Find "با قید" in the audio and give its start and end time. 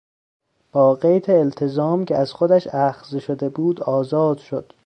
0.71-1.31